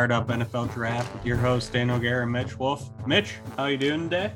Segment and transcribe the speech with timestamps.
[0.00, 2.88] Fired Up NFL Draft with your host Daniel Garrett and Mitch Wolfe.
[3.06, 4.32] Mitch, how you doing today?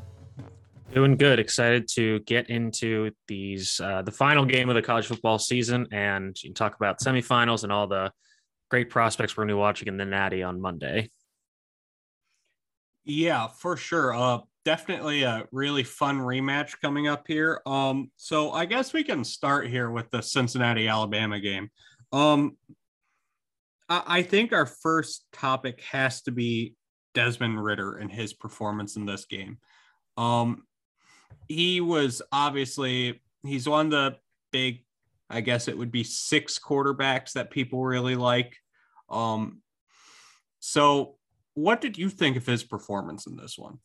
[0.93, 1.39] Doing good.
[1.39, 6.37] Excited to get into these uh, the final game of the college football season and
[6.55, 8.13] talk about semifinals and all the
[8.71, 11.11] great prospects we're going to be watching in the Natty on Monday.
[13.07, 14.15] Yeah, for sure.
[14.15, 17.63] Uh, definitely a really fun rematch coming up here.
[17.65, 21.71] Um, so I guess we can start here with the Cincinnati Alabama game.
[22.13, 22.59] Um,
[23.89, 26.75] I think our first topic has to be
[27.13, 29.59] Desmond Ridder and his performance in this game.
[30.17, 30.65] Um,
[31.49, 34.17] he was obviously he's one of the
[34.53, 34.85] big,
[35.29, 38.57] I guess it would be six quarterbacks that people really like.
[39.09, 39.61] Um,
[40.61, 41.17] so,
[41.55, 43.79] what did you think of his performance in this one?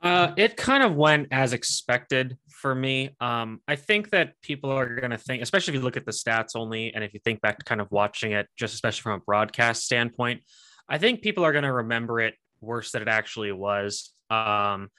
[0.00, 3.10] Uh, it kind of went as expected for me.
[3.20, 6.12] Um, I think that people are going to think, especially if you look at the
[6.12, 9.12] stats only, and if you think back to kind of watching it, just especially from
[9.12, 10.42] a broadcast standpoint,
[10.88, 14.12] I think people are going to remember it worse than it actually was.
[14.30, 14.90] Um,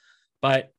[0.42, 0.70] but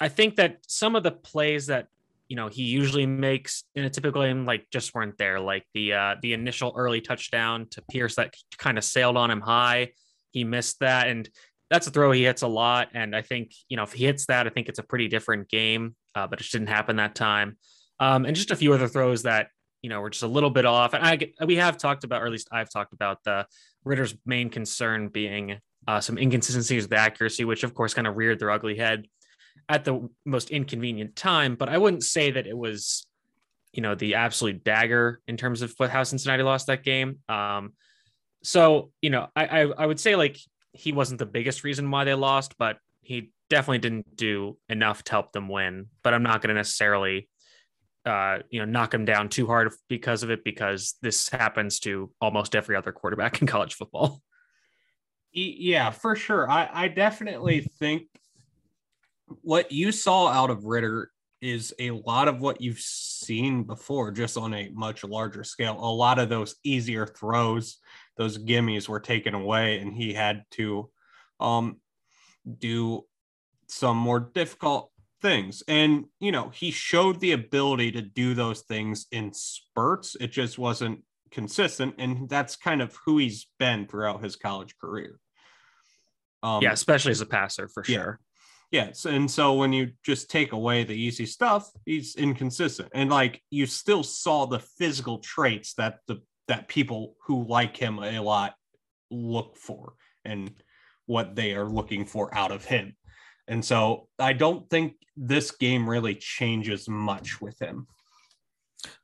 [0.00, 1.86] I think that some of the plays that
[2.28, 5.40] you know he usually makes in a typical game like just weren't there.
[5.40, 9.40] Like the uh, the initial early touchdown to Pierce that kind of sailed on him
[9.40, 9.92] high.
[10.30, 11.28] He missed that, and
[11.70, 12.88] that's a throw he hits a lot.
[12.94, 15.48] And I think, you know, if he hits that, I think it's a pretty different
[15.48, 17.58] game, uh, but it just didn't happen that time.
[18.00, 19.48] Um, and just a few other throws that,
[19.82, 20.94] you know, were just a little bit off.
[20.94, 23.46] And I, we have talked about, or at least I've talked about the
[23.84, 28.38] Ridder's main concern being uh, some inconsistencies with accuracy, which of course kind of reared
[28.38, 29.06] their ugly head
[29.68, 31.54] at the most inconvenient time.
[31.54, 33.06] But I wouldn't say that it was,
[33.72, 37.18] you know, the absolute dagger in terms of how Cincinnati lost that game.
[37.28, 37.74] Um,
[38.42, 40.38] so, you know, I, I, I would say like
[40.72, 45.12] he wasn't the biggest reason why they lost, but he definitely didn't do enough to
[45.12, 45.86] help them win.
[46.02, 47.28] But I'm not going to necessarily,
[48.04, 52.10] uh, you know, knock him down too hard because of it, because this happens to
[52.20, 54.22] almost every other quarterback in college football.
[55.32, 56.50] Yeah, for sure.
[56.50, 58.08] I, I definitely think
[59.42, 61.10] what you saw out of Ridder
[61.40, 65.76] is a lot of what you've seen before, just on a much larger scale.
[65.78, 67.78] A lot of those easier throws,
[68.16, 70.90] those gimmies were taken away, and he had to
[71.40, 71.76] um,
[72.58, 73.04] do
[73.68, 74.90] some more difficult
[75.20, 75.62] things.
[75.68, 80.16] And, you know, he showed the ability to do those things in spurts.
[80.20, 81.94] It just wasn't consistent.
[81.98, 85.18] And that's kind of who he's been throughout his college career.
[86.42, 88.20] Um, yeah, especially as a passer for sure.
[88.70, 89.06] Yes.
[89.06, 92.90] And so when you just take away the easy stuff, he's inconsistent.
[92.94, 97.98] And like you still saw the physical traits that the that people who like him
[97.98, 98.54] a lot
[99.10, 100.50] look for and
[101.06, 102.94] what they are looking for out of him.
[103.46, 107.86] And so I don't think this game really changes much with him.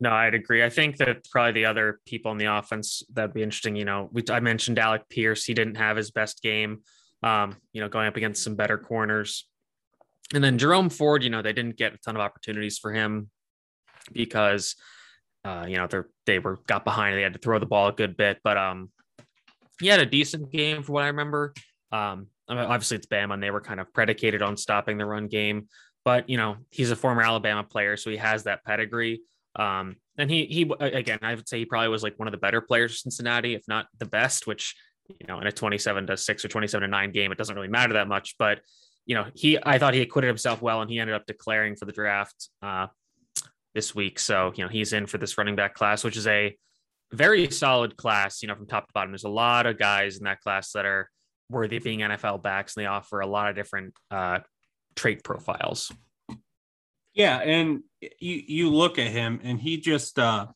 [0.00, 0.62] No, I'd agree.
[0.62, 3.76] I think that probably the other people in the offense that'd be interesting.
[3.76, 5.44] You know, we, I mentioned Alec Pierce.
[5.44, 6.82] He didn't have his best game.
[7.22, 9.48] Um, you know, going up against some better corners.
[10.32, 13.30] And then Jerome Ford, you know, they didn't get a ton of opportunities for him
[14.12, 14.74] because,
[15.44, 17.16] uh, you know, they they were got behind.
[17.16, 18.90] They had to throw the ball a good bit, but um,
[19.80, 21.52] he had a decent game for what I remember.
[21.92, 25.68] Um, obviously it's Bama, and they were kind of predicated on stopping the run game.
[26.04, 29.22] But you know, he's a former Alabama player, so he has that pedigree.
[29.56, 32.38] Um, and he he again, I would say he probably was like one of the
[32.38, 34.46] better players for Cincinnati, if not the best.
[34.46, 34.74] Which
[35.08, 37.68] you know, in a twenty-seven to six or twenty-seven to nine game, it doesn't really
[37.68, 38.36] matter that much.
[38.38, 38.60] But
[39.06, 41.84] you know, he I thought he acquitted himself well, and he ended up declaring for
[41.84, 42.86] the draft uh,
[43.74, 44.18] this week.
[44.18, 46.56] So you know, he's in for this running back class, which is a
[47.12, 48.42] very solid class.
[48.42, 50.86] You know, from top to bottom, there's a lot of guys in that class that
[50.86, 51.10] are
[51.50, 54.40] worthy of being NFL backs, and they offer a lot of different uh,
[54.96, 55.92] trait profiles.
[57.14, 60.46] Yeah, and you you look at him, and he just uh,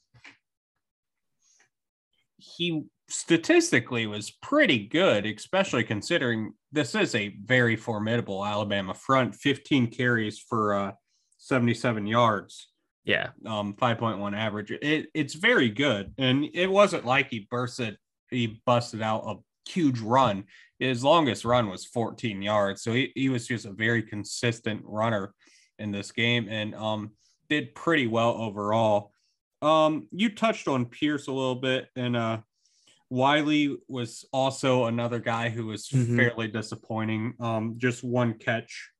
[2.36, 9.34] he statistically was pretty good, especially considering this is a very formidable Alabama front.
[9.34, 10.92] 15 carries for uh,
[11.38, 12.68] 77 yards.
[13.04, 13.28] Yeah.
[13.46, 14.70] Um, 5.1 average.
[14.70, 16.12] It, it's very good.
[16.18, 17.96] And it wasn't like he bursted,
[18.30, 19.36] he busted out a
[19.70, 20.44] huge run.
[20.78, 22.82] His longest run was 14 yards.
[22.82, 25.32] So he, he was just a very consistent runner
[25.78, 27.12] in this game and um
[27.48, 29.12] did pretty well overall.
[29.62, 32.38] Um, you touched on Pierce a little bit, and uh
[33.10, 36.16] Wiley was also another guy who was Mhm.
[36.16, 37.34] fairly disappointing.
[37.40, 38.90] Um, just one catch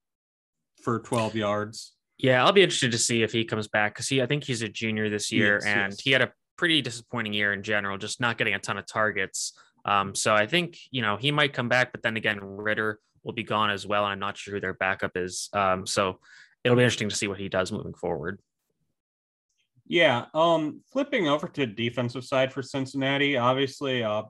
[0.83, 1.95] for 12 yards.
[2.17, 4.63] Yeah, I'll be interested to see if he comes back because he, I think he's
[4.63, 6.01] a junior this year, Yes, and yes.
[6.01, 9.53] he had a pretty disappointing year in general, just not getting a ton of targets.
[9.85, 13.33] Um, so I think you know he might come back, but then again, Ridder will
[13.33, 15.49] be gone as well, and I'm not sure who their backup is.
[15.53, 16.21] Um, so
[16.65, 18.41] it'll be interesting to see what he does moving forward.
[19.89, 20.27] Yeah.
[20.35, 24.25] Um, flipping over to defensive side for Cincinnati, obviously, uh,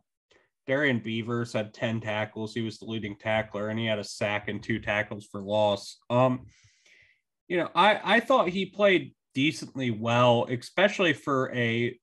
[0.68, 2.54] Darrian Beavers had 10 tackles.
[2.54, 5.96] He was the leading tackler, and he had a sack and two tackles for loss.
[6.10, 6.46] Um,
[7.48, 11.98] you know, I I thought he played decently well, especially for a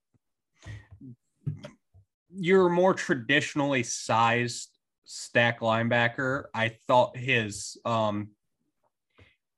[2.33, 4.69] your more traditionally sized
[5.05, 6.45] stack linebacker.
[6.53, 8.29] I thought his um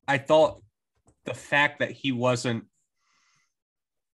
[0.08, 0.62] I thought
[1.24, 2.66] the fact that he wasn't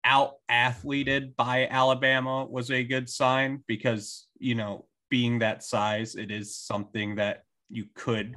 [0.05, 6.31] out athleted by Alabama was a good sign because, you know, being that size, it
[6.31, 8.35] is something that you could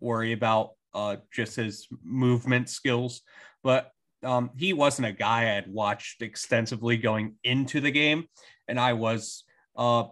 [0.00, 3.22] worry about uh, just his movement skills.
[3.62, 3.90] But
[4.22, 8.28] um, he wasn't a guy I had watched extensively going into the game.
[8.68, 9.44] And I was,
[9.76, 10.04] uh,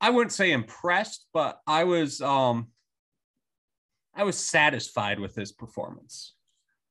[0.00, 2.68] I wouldn't say impressed, but I was, um,
[4.14, 6.34] I was satisfied with his performance.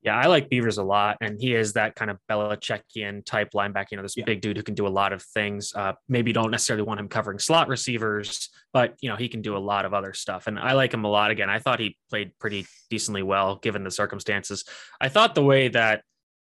[0.02, 3.88] Yeah, I like Beavers a lot, and he is that kind of Belichickian type linebacker.
[3.92, 4.24] You know, this Yeah.
[4.24, 5.74] big dude who can do a lot of things.
[5.76, 9.58] Uh, maybe don't necessarily want him covering slot receivers, but you know he can do
[9.58, 10.48] a lot of other stuff.
[10.48, 11.32] And I like him a lot.
[11.32, 14.64] Again, I thought he played pretty decently well given the circumstances.
[15.02, 16.04] I thought the way that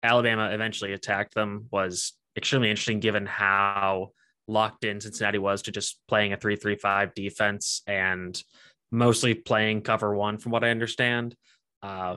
[0.03, 4.11] Alabama eventually attacked them was extremely interesting, given how
[4.49, 8.43] locked in Cincinnati was to just playing a three-three-five defense and
[8.91, 11.35] mostly playing cover one, from what I understand.
[11.83, 12.17] Uh,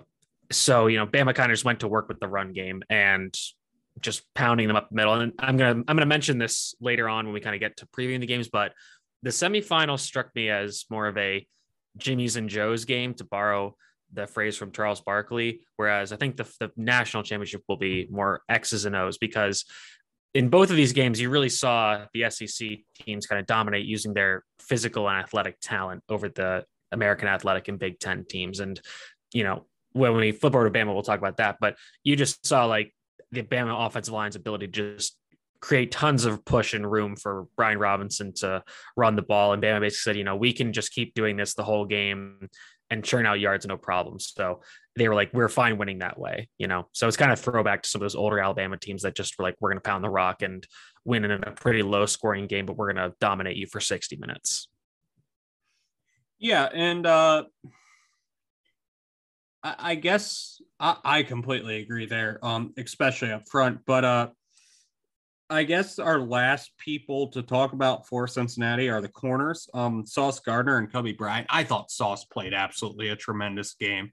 [0.52, 3.36] so you know Bama kind of just went to work with the run game and
[4.00, 5.14] just pounding them up the middle.
[5.14, 7.86] And I'm gonna I'm gonna mention this later on when we kind of get to
[7.88, 8.74] previewing the games, but
[9.22, 11.48] the semifinals struck me as more of a
[11.98, 13.76] Jimmy's and Joe's game to borrow
[14.12, 18.42] the phrase from Charles Barkley, whereas I think the, the national championship will be more
[18.50, 19.66] X's and O's because
[20.34, 24.14] in both of these games, you really saw the SEC teams kind of dominate using
[24.14, 28.60] their physical and athletic talent over the American athletic and Big Ten teams.
[28.60, 28.80] And,
[29.32, 31.58] you know, when we flip over to Bama, we'll talk about that.
[31.60, 32.94] But you just saw like
[33.32, 35.18] the Bama offensive line's ability to just
[35.60, 38.64] create tons of push and room for Brian Robinson to
[38.98, 39.54] run the ball.
[39.54, 42.50] And Bama basically said, you know, we can just keep doing this the whole game
[42.90, 44.20] and churn out yards, no problem.
[44.20, 44.62] So
[44.96, 46.90] they were like, we're fine winning that way, you know.
[46.92, 49.44] So it's kind of throwback to some of those older Alabama teams that just were
[49.44, 50.68] like, we're going to pound the rock and
[51.06, 54.18] win in a pretty low scoring game, but we're going to dominate you for 60
[54.18, 54.68] minutes.
[56.40, 57.46] Yeah, and uh,
[59.64, 63.80] I, guess I, I completely agree there, um, especially up front.
[63.86, 64.28] But uh,
[65.50, 70.40] I guess our last people to talk about for Cincinnati are the corners, um, Sauce
[70.40, 71.48] Gardner and Coby Bryant.
[71.50, 74.12] I thought Sauce played absolutely a tremendous game.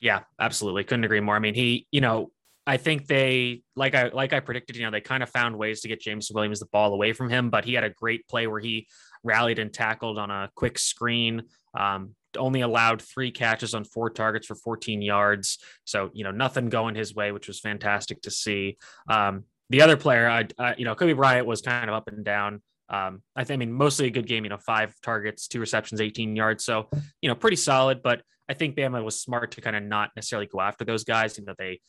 [0.00, 0.84] Yeah, absolutely.
[0.84, 1.36] Couldn't agree more.
[1.36, 2.30] I mean, he, you know,
[2.66, 5.80] I think they like I like I predicted, you know, they kind of found ways
[5.80, 8.46] to get James Williams the ball away from him, but he had a great play
[8.46, 8.86] where he
[9.24, 11.44] rallied and tackled on a quick screen.
[11.76, 15.58] Um, only allowed three catches on four targets for 14 yards.
[15.84, 18.76] So, you know, nothing going his way, which was fantastic to see.
[19.08, 22.24] Um, the other player, I, I, you know, Coby Bryant was kind of up and
[22.24, 22.62] down.
[22.90, 26.36] Um, I I mean, mostly a good game, you know, five targets, two receptions, 18
[26.36, 26.64] yards.
[26.64, 26.88] So,
[27.20, 30.46] you know, pretty solid, but I think Bama was smart to kind of not necessarily
[30.46, 31.36] go after those guys.
[31.36, 31.80] You know, they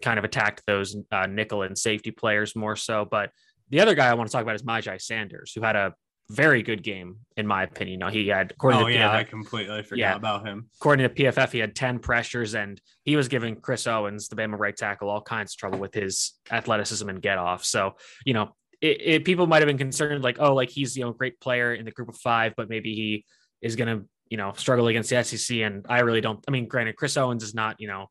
[0.00, 3.04] kind of attacked those uh, nickel and safety players more so.
[3.04, 3.30] But
[3.68, 5.94] the other guy I want to talk about is Myjai Sanders, who had a
[6.30, 7.92] very good game, in my opinion.
[7.92, 10.14] You know, he had, according Oh to yeah, PFF, I completely forgot Yeah.
[10.16, 10.68] about him.
[10.80, 14.58] according to PFF, he had 10 pressures and he was giving Chris Owens, the Bama
[14.58, 17.64] right tackle, all kinds of trouble with his athleticism and get off.
[17.64, 21.02] So, you know, it, it, people might have been concerned like, oh, like he's, you
[21.04, 23.24] know, a great player in the group of five, but maybe he
[23.60, 25.56] is going to, you know, struggle against the SEC.
[25.58, 28.06] And I really don't, I mean, granted, Chris Owens is not, you know,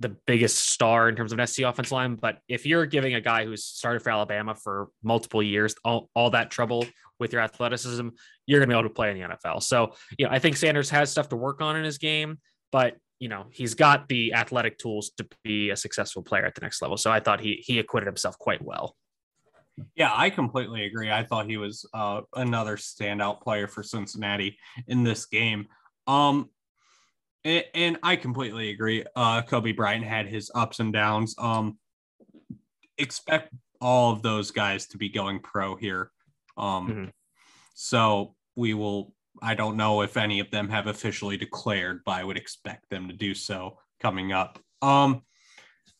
[0.00, 2.16] the biggest star in terms of an SC offense line.
[2.16, 6.30] But if you're giving a guy who's started for Alabama for multiple years all, all
[6.30, 6.84] that trouble
[7.20, 8.08] with your athleticism,
[8.46, 9.62] you're going to be able to play in the NFL.
[9.62, 12.38] So, you know, I think Sanders has stuff to work on in his game,
[12.72, 16.60] but you know, he's got the athletic tools to be a successful player at the
[16.60, 16.96] next level.
[16.96, 18.96] So I thought he he acquitted himself quite well.
[19.96, 21.10] Yeah, I completely agree.
[21.10, 25.66] I thought he was uh, another standout player for Cincinnati in this game.
[26.06, 26.50] Um,
[27.44, 29.04] and, and I completely agree.
[29.16, 31.34] Uh, Coby Bryant had his ups and downs.
[31.38, 31.78] Um,
[32.98, 36.10] expect all of those guys to be going pro here.
[36.56, 37.10] Um, Mhm.
[37.74, 39.12] So we will.
[39.42, 43.08] I don't know if any of them have officially declared, but I would expect them
[43.08, 44.60] to do so coming up.
[44.80, 45.22] Um,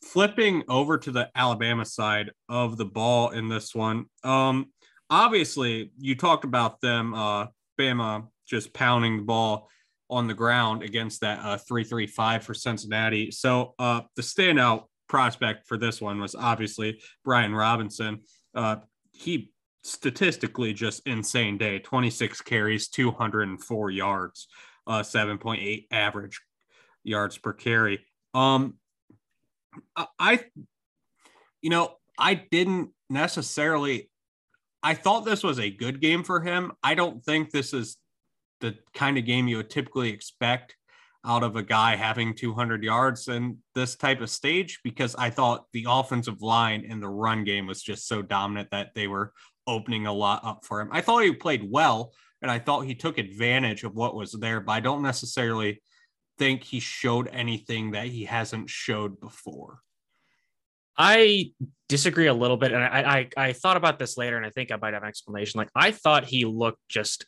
[0.01, 4.05] flipping over to the Alabama side of the ball in this one.
[4.23, 4.71] Um,
[5.09, 7.47] obviously, you talked about them, uh,
[7.77, 9.69] Bama just pounding the ball
[10.09, 13.31] on the ground against that uh, 335 for Cincinnati.
[13.31, 18.21] So uh, the standout prospect for this one was obviously Brian Robinson.
[18.53, 18.77] Uh,
[19.11, 19.51] he
[19.85, 24.47] statistically just insane day 26 carries, 204 yards,
[24.87, 26.41] uh, 7.8 average
[27.03, 28.05] yards per carry.
[28.33, 28.75] Um,
[30.19, 30.45] I-
[31.61, 34.09] you know, I didn't necessarily.
[34.81, 36.71] I thought this was a good game for him.
[36.83, 37.97] I don't think this is
[38.61, 40.75] the kind of game you would typically expect
[41.25, 45.65] out of a guy having 200 yards in this type of stage because I thought
[45.73, 49.33] the offensive line and the run game was just so dominant that they were
[49.67, 50.89] opening a lot up for him.
[50.91, 54.59] I thought he played well and I thought he took advantage of what was there,
[54.59, 55.81] but I don't necessarily
[56.37, 59.79] think he showed anything that he hasn't showed before.
[60.97, 61.51] I
[61.89, 64.71] disagree a little bit, and I, I I thought about this later, and I think
[64.71, 65.57] I might have an explanation.
[65.57, 67.25] Like I thought he looked just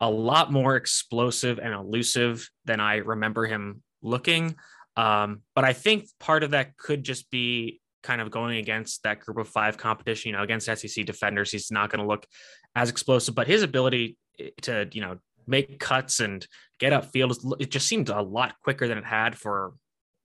[0.00, 4.54] a lot more explosive and elusive than I remember him looking.
[4.96, 9.20] Um, but I think part of that could just be kind of going against that
[9.20, 10.30] group of five competition.
[10.30, 12.26] You know, against SEC defenders, he's not going to look
[12.74, 14.16] as explosive, but his ability
[14.62, 16.46] to you know make cuts and
[16.80, 19.74] get upfield is- it just seemed a lot quicker than it had for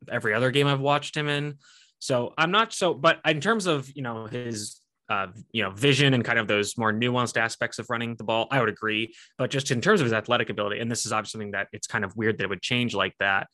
[0.10, 1.56] every other game I've watched him in.
[2.00, 6.14] So I'm not so, but in terms of you know his uh, you know vision
[6.14, 9.14] and kind of those more nuanced aspects of running the ball, I would agree.
[9.38, 11.88] But just in terms of his athletic ability, and this is obviously something that it's
[11.88, 13.48] kind of weird that it would change like that.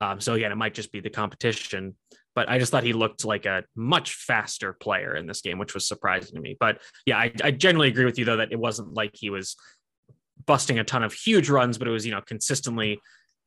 [0.00, 1.96] Um, so again, it might just be the competition.
[2.34, 5.74] But I just thought he looked like a much faster player in this game, which
[5.74, 6.56] was surprising to me.
[6.58, 9.56] But yeah, I, I generally agree with you though that it wasn't like he was
[10.46, 13.00] busting a ton of huge runs, but it was you know consistently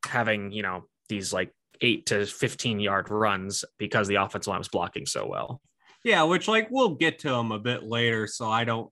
[0.06, 1.52] having you know these like
[1.82, 5.62] eight to 15 yard runs because the offensive line was blocking so well.
[6.04, 8.28] Yeah, which like we'll get to them a bit later.
[8.28, 8.92] So I don't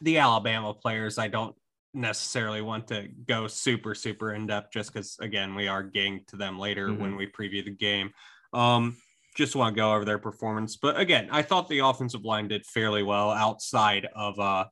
[0.00, 1.54] the Alabama players, I don't
[1.94, 6.36] necessarily want to go super super in depth just because again we are getting to
[6.36, 6.98] them later Mhm.
[6.98, 8.12] when we preview the game.
[8.54, 8.96] Um,
[9.34, 12.66] just want to go over their performance, but again, I thought the offensive line did
[12.66, 14.66] fairly well outside of uh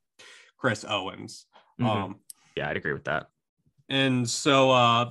[0.57, 1.47] Chris Owens.
[1.81, 1.87] Mhm.
[1.87, 2.21] Um,
[2.57, 3.29] yeah, I'd agree with that.
[3.89, 5.11] and so uh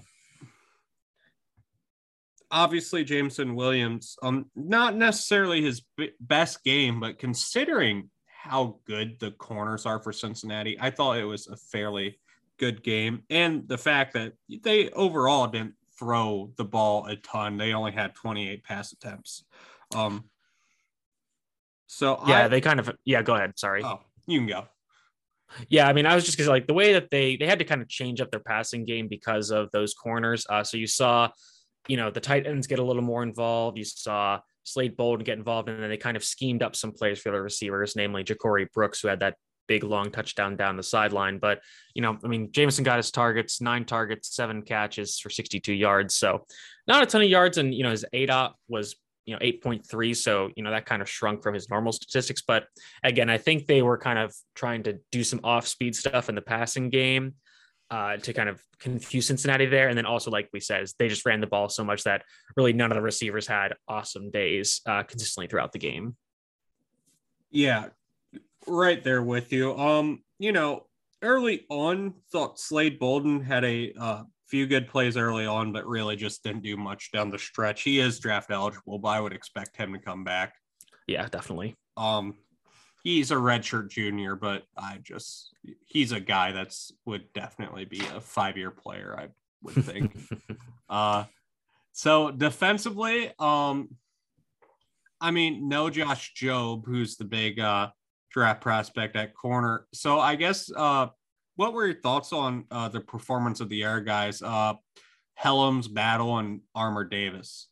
[2.52, 9.32] obviously Jameson Williams, um not necessarily his b- best game, but considering how good the
[9.32, 12.20] corners are for Cincinnati, I thought it was a fairly
[12.58, 13.24] good game.
[13.30, 17.58] And the fact that they overall didn't throw the ball a ton.
[17.58, 19.44] They only had 28 pass attempts.
[19.94, 20.26] Um
[21.88, 23.54] so Yeah, I, they kind of yeah, go ahead.
[23.58, 23.84] Sorry.
[23.84, 24.64] oh, you can go.
[25.68, 27.66] Yeah, I mean, I was just because like the way that they they had to
[27.66, 30.46] kind of change up their passing game because of those corners.
[30.50, 31.30] Uh, so you saw,
[31.88, 33.78] you know, the tight ends get a little more involved.
[33.78, 37.20] You saw Slade Bolden get involved, and then they kind of schemed up some plays
[37.20, 39.36] for the receivers, namely Ja'Corey Brooks, who had that
[39.70, 41.38] big long touchdown down the sideline.
[41.38, 41.62] But
[41.94, 46.16] you know, I mean, Jameson got his targets, nine targets, seven catches for 62 yards.
[46.16, 46.46] So
[46.88, 48.96] not a ton of yards, and you know, his ADOT was
[49.26, 52.42] you know 8.3 so you know that kind of shrunk from his normal statistics.
[52.42, 52.66] But
[53.04, 56.36] again i think they were kind of trying to do some off speed stuff in
[56.36, 57.36] the passing game
[57.92, 59.90] uh, to kind of confuse cincinnati there.
[59.90, 62.24] And then also like we said they just ran the ball so much that
[62.56, 66.16] really none of the receivers had awesome days uh, consistently throughout the game.
[67.52, 67.88] Yeah,
[68.68, 69.78] right there with you.
[69.78, 70.86] Um, you know,
[71.22, 76.16] early on, thought Slade Bolden had a uh, few good plays early on, but really
[76.16, 77.84] just didn't do much down the stretch.
[77.84, 80.54] He is draft eligible, but I would expect him to come back.
[81.08, 82.36] yeah definitely Um,
[83.04, 85.54] he's a redshirt junior, but I just
[85.86, 89.16] he's a guy that's would definitely be a five year player.
[89.18, 89.28] I
[89.64, 90.16] would think.
[90.90, 91.24] Uh,
[91.92, 93.90] so defensively, um,
[95.22, 97.90] I mean, no Josh Jobe, who's the big uh,
[98.40, 99.86] draft prospect at corner.
[99.94, 101.08] So I guess, uh,
[101.58, 104.76] what were your thoughts on uh, the performance of the air guys, uh,
[105.38, 107.68] Hellams, Battle, and Armour-Davis?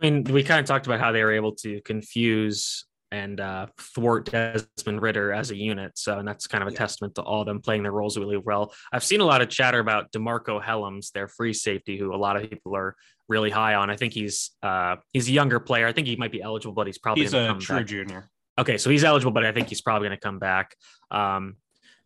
[0.00, 3.66] I mean, we kind of talked about how they were able to confuse and uh,
[3.78, 5.92] thwart Desmond Ridder as a unit.
[5.96, 6.78] So, and that's kind of a Yeah.
[6.78, 8.72] testament to all of them playing their roles really well.
[8.92, 12.36] I've seen a lot of chatter about DeMarcco Hellams, their free safety, who a lot
[12.36, 12.94] of people are
[13.28, 13.90] really high on.
[13.90, 15.86] I think he's uh, he's a younger player.
[15.86, 17.86] I think he might be eligible, but he's probably He's a true back.
[17.86, 18.30] junior.
[18.58, 20.74] Okay, so he's eligible, but I think he's probably going to come back.
[21.10, 21.56] Um,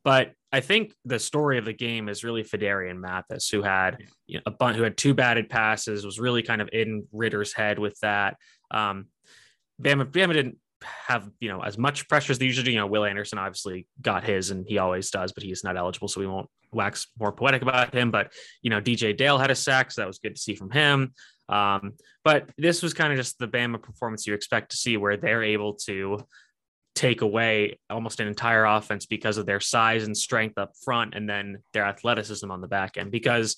[0.04, 4.38] but I think the story of the game is really Phidarian Mathis, who had you
[4.38, 7.78] know, a bunch, who had two batted passes, was really kind of in Ridder's head
[7.78, 8.36] with that.
[8.70, 9.06] Um,
[9.80, 10.58] Bama, Bama didn't
[11.06, 12.72] have you know as much pressure as they usually do.
[12.72, 16.08] You know, Will Anderson obviously got his, and he always does, but he's not eligible,
[16.08, 18.10] so we won't wax more poetic about him.
[18.10, 20.70] But you know, DJ Dale had a sack, so that was good to see from
[20.70, 21.12] him.
[21.48, 21.94] Um,
[22.24, 25.42] but this was kind of just the Bama performance you expect to see, where they're
[25.42, 26.20] able to
[26.94, 31.28] take away almost an entire offense because of their size and strength up front, and
[31.28, 33.10] then their athleticism on the back end.
[33.10, 33.56] Because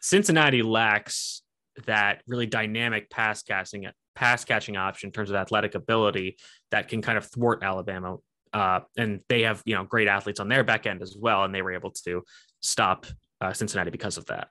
[0.00, 1.42] Cincinnati lacks
[1.86, 6.36] that really dynamic pass casting pass catching option in terms of athletic ability
[6.70, 8.16] that can kind of thwart Alabama.
[8.52, 11.54] Uh, and they have you know great athletes on their back end as well, and
[11.54, 12.22] they were able to
[12.60, 13.06] stop
[13.40, 14.48] uh, Cincinnati because of that.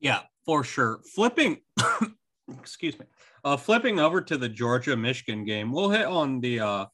[0.00, 1.00] Yeah, for sure.
[1.14, 1.58] Flipping,
[2.60, 3.06] excuse me,
[3.44, 6.86] uh, flipping over to the Georgia Michigan game, we'll hit on the uh,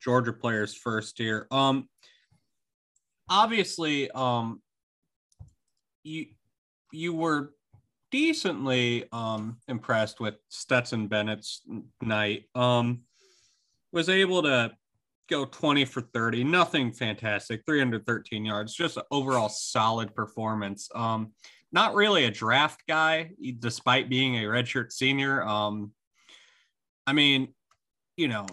[0.00, 1.46] Georgia players first here.
[1.50, 1.88] Um,
[3.28, 4.62] obviously, um,
[6.04, 6.26] you
[6.92, 7.52] you were
[8.10, 11.62] decently um, impressed with Stetson Bennett's
[12.00, 12.44] night.
[12.54, 13.02] Um,
[13.92, 14.72] was able to
[15.28, 20.88] go 20 for 30, nothing fantastic, 313 yards, just overall solid performance.
[20.94, 21.32] Um,
[21.72, 25.42] not really a draft guy, despite being a redshirt senior.
[25.42, 25.92] Um,
[27.06, 27.54] I mean,
[28.16, 28.46] you know,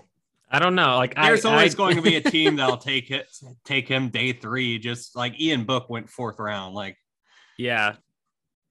[0.49, 0.97] I don't know.
[0.97, 3.27] Like, there's I, always I, going to be a team that'll take it,
[3.63, 4.79] take him day three.
[4.79, 6.75] Just like Ian Book went fourth round.
[6.75, 6.97] Like,
[7.57, 7.95] yeah,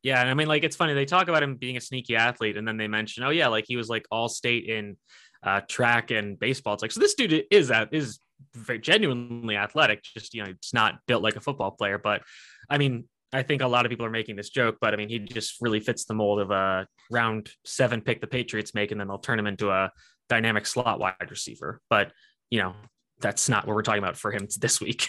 [0.05, 2.59] yeah, and I mean, like it's funny they talk about him being a sneaky athlete,
[2.59, 4.99] and then they mention, oh yeah, like he was like all state in
[5.43, 6.75] uh, track and baseball.
[6.75, 8.19] It's like so this dude is that is
[8.55, 10.03] very genuinely athletic.
[10.03, 12.23] Just you know, it's not built like a football player, but
[12.69, 15.09] I mean, I think a lot of people are making this joke, but I mean,
[15.09, 19.01] he just really fits the mold of a round seven pick the Patriots make, and
[19.01, 19.91] then they'll turn him into a
[20.29, 21.81] dynamic slot wide receiver.
[21.91, 22.13] But
[22.51, 22.75] you know,
[23.21, 25.09] that's not what we're talking about for him this week.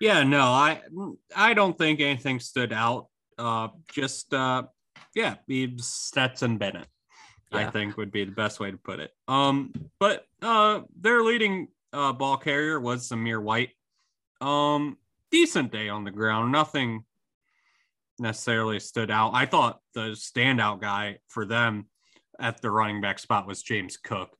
[0.00, 0.80] yeah, no, I
[1.36, 3.08] I don't think anything stood out
[3.38, 4.62] uh, just uh,
[5.14, 5.36] yeah,
[5.76, 6.86] Stetson Bennett.
[7.52, 7.68] Yeah.
[7.68, 9.10] I think would be the best way to put it.
[9.28, 13.70] Um, but uh, their leading uh, ball carrier was Zamir White.
[14.40, 14.96] Um,
[15.30, 16.50] decent day on the ground.
[16.50, 17.04] Nothing
[18.18, 19.32] necessarily stood out.
[19.34, 21.86] I thought the standout guy for them
[22.38, 24.30] at the running back spot was James Cook.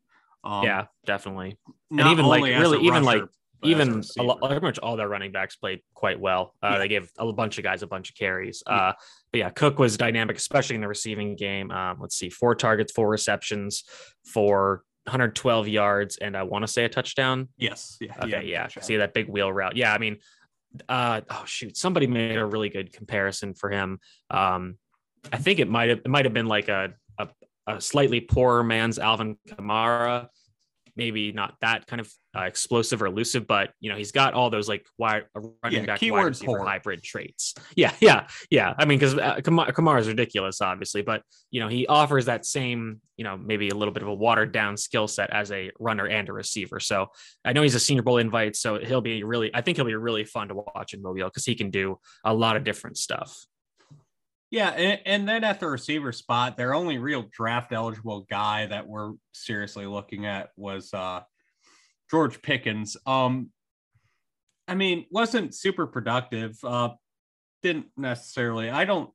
[0.43, 1.59] Um, yeah, definitely.
[1.91, 3.23] And even like really, even like
[3.63, 6.55] even a lot, pretty much all their running backs played quite well.
[6.63, 6.79] Uh, yeah.
[6.79, 8.63] They gave a bunch of guys a bunch of carries.
[8.67, 8.75] Yeah.
[8.75, 8.93] Uh,
[9.33, 11.71] but yeah, Cook was dynamic, especially in the receiving game.
[11.71, 13.85] Um, let's see, four targets, four receptions
[14.25, 17.49] for 112 yards, and I want to say a touchdown.
[17.57, 17.97] Yes.
[18.01, 18.15] Yeah.
[18.19, 18.45] Okay.
[18.47, 18.69] Yeah.
[18.77, 18.83] yeah.
[18.83, 19.77] See that big wheel route.
[19.77, 19.93] Yeah.
[19.93, 20.19] I mean,
[20.89, 24.01] uh, oh shoot, somebody made a really good comparison for him.
[24.31, 24.79] Um,
[25.33, 27.29] I think it might have it might have been like a, a,
[27.67, 30.29] a slightly poorer man's Alvin Kamara
[30.97, 34.51] maybe not that kind of uh, explosive or elusive, but you know, he's got all
[34.51, 37.55] those like wide uh, running yeah, back wide receiver hybrid traits.
[37.77, 38.73] Yeah, yeah, yeah.
[38.79, 43.01] I mean, because uh, Kamara is ridiculous, obviously, but you know, he offers that same,
[43.17, 46.07] you know, maybe a little bit of a watered down skill set as a runner
[46.07, 46.79] and a receiver.
[46.79, 47.09] So
[47.45, 49.95] I know he's a Senior Bowl invite, so he'll be really, I think he'll be
[49.95, 53.45] really fun to watch in Mobile because he can do a lot of different stuff.
[54.55, 58.87] Yeah, and, and, then at the receiver spot, their only real draft eligible guy that
[58.87, 61.23] we're seriously looking at was uh,
[62.09, 62.97] George Pickens.
[63.05, 63.51] Um,
[64.69, 66.57] I mean, wasn't super productive.
[66.63, 66.91] Uh,
[67.65, 68.71] didn't necessarily.
[68.71, 69.11] I don't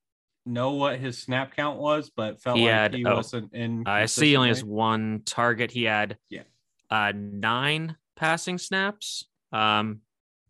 [0.45, 3.88] know what his snap count was, but felt he like had, he oh, wasn't in.
[3.88, 4.32] I see.
[4.32, 5.71] He only has one target.
[5.71, 6.43] He had yeah,
[6.91, 9.23] uh, nine passing snaps.
[9.54, 10.02] Um,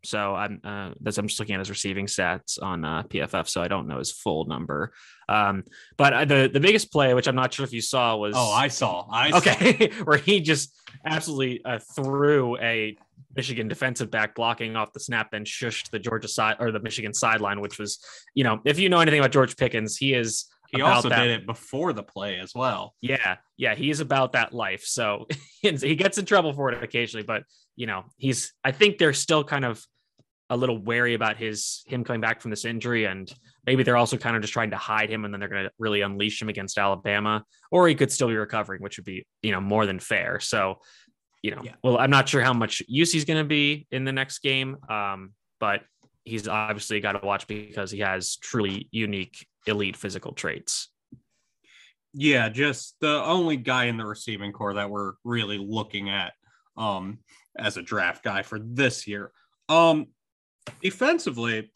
[0.04, 3.62] so I'm uh, that's I'm just looking at his receiving stats on uh, PFF, so
[3.62, 4.94] I don't know his full number.
[5.28, 5.64] Um,
[5.98, 8.52] but uh, the the biggest play, which I'm not sure if you saw, was oh
[8.52, 12.98] I saw I okay where he just absolutely uh, threw a
[13.36, 17.14] Michigan defensive back blocking off the snap, then shushed the Georgia side or the Michigan
[17.14, 18.00] sideline, which was
[18.34, 21.24] you know if you know anything about George Pickens, he is he also that.
[21.24, 22.96] did it before the play as well.
[23.02, 24.84] Yeah, yeah, he's about that life.
[24.84, 25.28] So
[25.62, 27.44] he gets in trouble for it occasionally, but
[27.80, 28.54] you know, he's.
[28.62, 29.82] I think they're still kind of
[30.50, 33.34] a little wary about his him coming back from this injury, and
[33.66, 35.72] maybe they're also kind of just trying to hide him, and then they're going to
[35.80, 39.54] really unleash him against Alabama, or he could still be recovering, which would be you
[39.54, 40.42] know more than fair.
[40.42, 40.80] So,
[41.42, 41.76] you know, yeah.
[41.82, 44.76] well, I'm not sure how much use he's going to be in the next game,
[44.90, 45.84] um, but
[46.26, 50.90] he's obviously got to watch because he has truly unique elite physical traits.
[52.14, 56.34] Yeah, just the only guy in the receiving core that we're really looking at
[56.76, 57.20] um,
[57.60, 59.32] as a draft guy for this year.
[59.68, 60.08] Um,
[60.82, 61.72] defensively,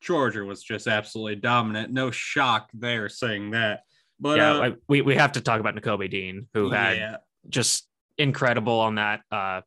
[0.00, 1.92] Georgia was just absolutely dominant.
[1.92, 3.82] No shock there saying that.
[4.20, 7.16] But yeah, uh, we, we have to talk about Nakobe Dean, who had yeah.
[7.48, 9.62] just incredible on that uh,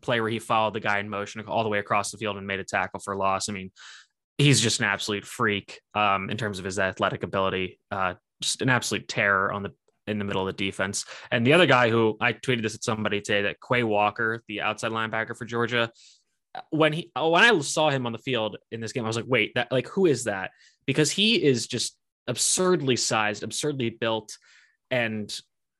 [0.00, 2.46] play where he followed the guy in motion all the way across the field and
[2.46, 3.48] made a tackle for loss.
[3.48, 3.72] I mean,
[4.38, 7.78] he's just an absolute freak um, in terms of his athletic ability.
[7.90, 9.72] Uh, just an absolute terror on the
[10.10, 11.04] in the middle of the defense.
[11.30, 14.60] And the other guy who I tweeted this at somebody today that Quay Walker, the
[14.60, 15.90] outside linebacker for Georgia,
[16.70, 19.16] when he uh, when I saw him on the field in this game, I was
[19.16, 20.50] like, wait, that like who is that?
[20.86, 21.96] Because he is just
[22.26, 24.36] absurdly sized, absurdly built,
[24.90, 25.32] and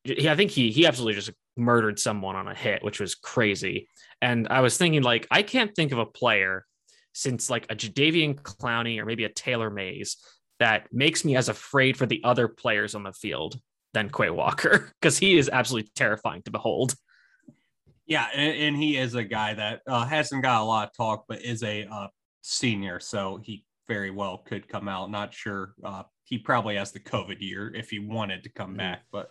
[0.05, 3.89] he, I think he he absolutely just murdered someone on a hit, which was crazy.
[4.23, 6.65] And I was thinking, like, I can't think of a player
[7.13, 10.17] since like a Jadeveon Clowney or maybe a Taylor Mays
[10.61, 13.59] that makes me as afraid for the other players on the field
[13.93, 16.95] than Quay Walker because he is absolutely terrifying to behold.
[18.07, 21.27] Yeah, and, and he is a guy that uh, hasn't got a lot of talk,
[21.29, 22.09] but is a uh,
[22.43, 25.11] senior, so he very well could come out.
[25.11, 25.75] Not sure.
[25.83, 28.79] Uh, he probably has the COVID year if he wanted to come mm-hmm.
[28.79, 29.31] back, but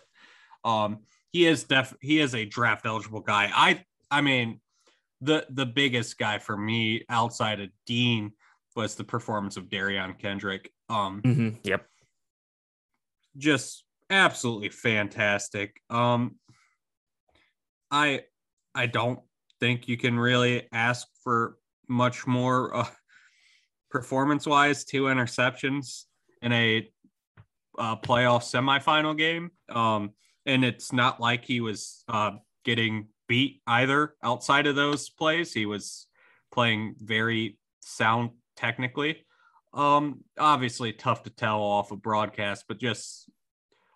[0.64, 3.50] um, he is def he is a draft eligible guy.
[3.54, 4.60] I I mean,
[5.20, 8.32] the the biggest guy for me outside of Dean
[8.76, 10.70] was the performance of Derion Kendrick.
[10.88, 11.48] Um, mm-hmm.
[11.64, 11.86] Yep,
[13.36, 15.80] just absolutely fantastic.
[15.88, 16.36] Um,
[17.90, 18.22] I
[18.74, 19.20] I don't
[19.58, 21.56] think you can really ask for
[21.88, 22.86] much more uh,
[23.90, 24.84] performance wise.
[24.84, 26.04] Two interceptions
[26.42, 26.88] in a
[27.78, 29.50] uh, playoff semifinal game.
[29.68, 30.12] Um,
[30.46, 32.32] and it's not like he was uh,
[32.64, 35.52] getting beat either outside of those plays.
[35.52, 36.06] He was
[36.52, 39.24] playing very sound technically.
[39.72, 43.30] Um, obviously tough to tell off a broadcast, but just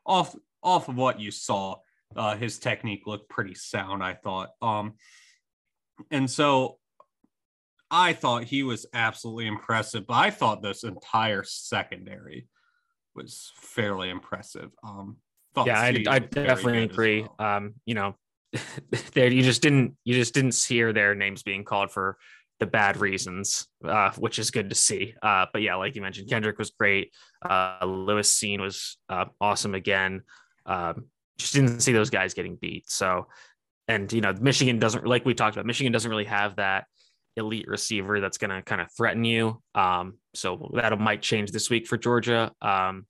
[0.06, 1.76] off off of what you saw,
[2.16, 4.50] uh, his technique looked pretty sound, I thought.
[4.62, 4.94] Um,
[6.10, 6.78] and so
[7.90, 12.48] I thought he was absolutely impressive, but I thought this entire secondary
[13.14, 14.70] was fairly impressive.
[14.82, 15.18] Um,
[15.64, 17.22] yeah, I, I definitely agree.
[17.38, 17.48] Well.
[17.56, 18.16] Um, you know,
[19.14, 22.16] there you just didn't you just didn't hear their names being called for
[22.64, 25.14] the bad reasons, uh, which is good to see.
[25.22, 27.12] Uh, but yeah, like you mentioned, Kendrick was great.
[27.46, 30.22] Uh, Lewis Cine was uh, awesome again.
[30.64, 32.88] Um, just didn't see those guys getting beat.
[32.88, 33.26] So,
[33.86, 35.66] and you know, Michigan doesn't like we talked about.
[35.66, 36.86] Michigan doesn't really have that
[37.36, 39.60] elite receiver that's going to kind of threaten you.
[39.74, 42.52] Um, so that might change this week for Georgia.
[42.62, 43.06] Um,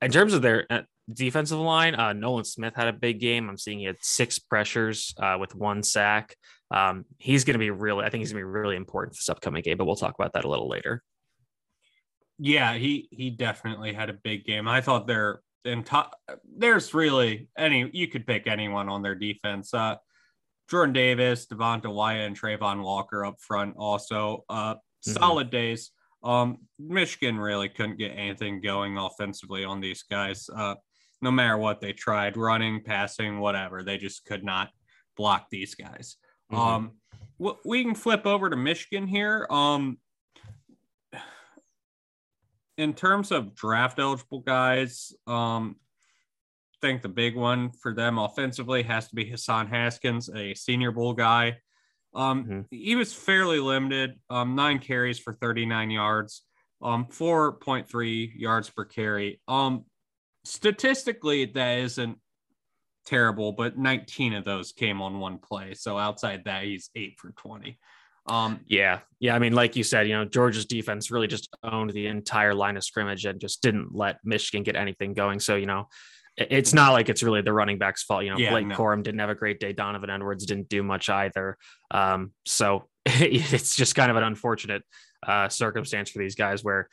[0.00, 3.48] in terms of their uh, defensive line, uh, Nolan Smith had a big game.
[3.48, 6.36] I'm seeing he had six pressures uh, with one sack.
[6.70, 9.20] Um, he's going to be really, I think he's going to be really important for
[9.20, 11.02] this upcoming game, but we'll talk about that a little later.
[12.38, 14.68] Yeah, he he definitely had a big game.
[14.68, 15.10] I thought
[15.64, 16.14] in top,
[16.56, 19.74] there's really any you could pick anyone on their defense.
[19.74, 19.96] Uh,
[20.70, 23.74] Jordan Davis, Devonte Wyatt, and Travon Walker up front.
[23.76, 25.12] Also, uh, mm-hmm.
[25.12, 25.90] solid days.
[26.22, 30.48] Um, Michigan really couldn't get anything going offensively on these guys.
[30.54, 30.74] Uh,
[31.20, 34.70] no matter what they tried, running, passing, whatever, they just could not
[35.16, 36.16] block these guys.
[36.52, 36.60] Mm-hmm.
[36.60, 36.92] Um,
[37.64, 39.46] we can flip over to Michigan here.
[39.50, 39.98] Um,
[42.76, 45.76] in terms of draft eligible guys, um,
[46.74, 50.92] I think the big one for them offensively has to be Hassan Haskins, a Senior
[50.92, 51.58] Bowl guy.
[52.14, 52.60] Um, mm-hmm.
[52.70, 56.42] He was fairly limited, um, nine carries for 39 yards,
[56.80, 59.40] um, 4.3 yards per carry.
[59.48, 59.84] Um,
[60.48, 62.18] statistically, that isn't
[63.06, 65.74] terrible, but 19 of those came on one play.
[65.74, 67.78] So outside that, he's eight for 20.
[68.26, 69.34] Um, yeah, yeah.
[69.34, 72.76] I mean, like you said, you know, Georgia's defense really just owned the entire line
[72.76, 75.40] of scrimmage and just didn't let Michigan get anything going.
[75.40, 75.88] So, you know,
[76.36, 78.24] it's not like it's really the running back's fault.
[78.24, 78.76] You know, yeah, Blake no.
[78.76, 79.72] Corum didn't have a great day.
[79.72, 81.56] Donovan Edwards didn't do much either.
[81.90, 84.82] Um, so it's just kind of an unfortunate
[85.26, 86.88] uh, circumstance for these guys where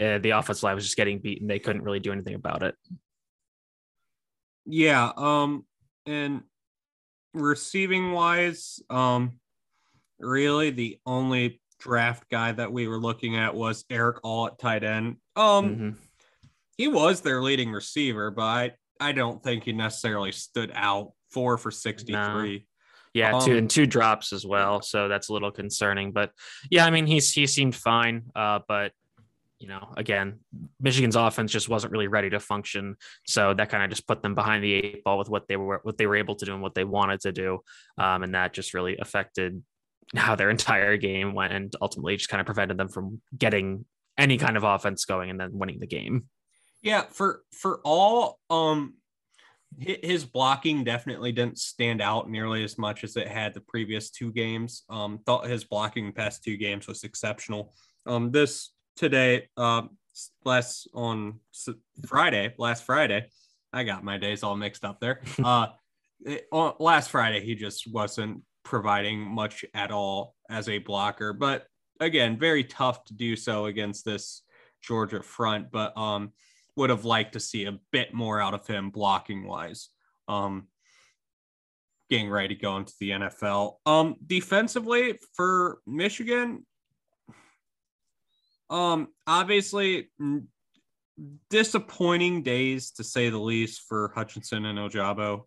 [0.00, 1.46] uh, the offensive line was just getting beaten.
[1.46, 2.74] They couldn't really do anything about it.
[4.64, 5.12] Yeah.
[5.16, 5.64] Um,
[6.06, 6.42] and
[7.34, 9.38] receiving wise, um,
[10.18, 14.84] really the only draft guy that we were looking at was Erick All at tight
[14.84, 15.16] end.
[15.36, 15.90] Um, mm-hmm.
[16.76, 21.58] he was their leading receiver, but I, I don't think he necessarily stood out four
[21.58, 22.14] for 63.
[22.14, 22.58] No.
[23.12, 24.82] Yeah, um, two and two drops as well.
[24.82, 26.12] So that's a little concerning.
[26.12, 26.30] But
[26.70, 28.26] yeah, I mean he's he seemed fine.
[28.36, 28.92] Uh, but
[29.60, 30.40] you know, again,
[30.80, 32.96] Michigan's offense just wasn't really ready to function.
[33.26, 35.80] So that kind of just put them behind the eight ball with what they were
[35.82, 37.60] what they were able to do and what they wanted to do.
[37.98, 39.62] Um, and that just really affected
[40.16, 43.84] how their entire game went and ultimately just kind of prevented them from getting
[44.16, 46.24] any kind of offense going and then winning the game.
[46.82, 48.94] Yeah, for for all um
[49.78, 54.32] his blocking definitely didn't stand out nearly as much as it had the previous two
[54.32, 54.84] games.
[54.88, 57.74] Um thought his blocking past two games was exceptional.
[58.06, 58.70] Um this
[59.00, 59.80] today uh
[60.44, 61.40] last on
[62.06, 63.28] Friday, last Friday,
[63.72, 65.22] I got my days all mixed up there.
[65.44, 65.68] Uh
[66.22, 71.66] it, on, last Friday he just wasn't providing much at all as a blocker, but
[71.98, 74.42] again, very tough to do so against this
[74.82, 76.32] Georgia front, but um
[76.76, 79.88] would have liked to see a bit more out of him blocking wise.
[80.28, 80.68] Um,
[82.10, 83.76] getting ready to go into the NFL.
[83.86, 86.66] Um, defensively for Michigan,
[88.70, 90.10] um, obviously
[91.50, 95.42] disappointing days to say the least for Hutchinson and Ojabo.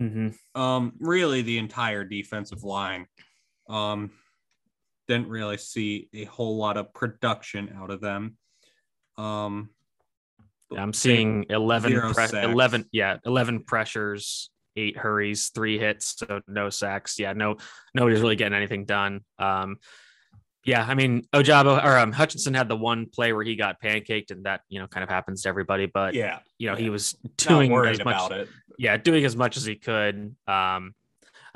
[0.00, 0.60] Mm-hmm.
[0.60, 3.06] Um, really the entire defensive line.
[3.68, 4.10] Um,
[5.06, 8.36] didn't really see a whole lot of production out of them.
[9.16, 9.70] Um,
[10.76, 17.18] I'm seeing 11, pre- 11, yeah, 11 pressures, eight hurries, three hits, so no sacks.
[17.18, 17.56] Yeah, no,
[17.94, 19.20] nobody's really getting anything done.
[19.38, 19.76] Um,
[20.64, 24.30] yeah, I mean, Ojabo or um, Hutchinson had the one play where he got pancaked,
[24.30, 25.86] and that you know kind of happens to everybody.
[25.86, 28.48] But Yeah, you know, he was doing worried as much, about it.
[28.78, 30.34] yeah, doing as much as he could.
[30.46, 30.94] Um,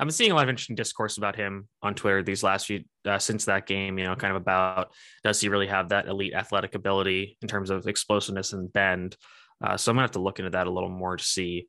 [0.01, 2.85] I've been seeing a lot of interesting discourse about him on Twitter these last few
[3.05, 3.97] uh, since that game.
[3.97, 4.91] You know, kind of about
[5.23, 9.17] does he really have that elite athletic ability in terms of explosiveness and bend?
[9.61, 11.67] Uh, so I'm gonna have to look into that a little more to see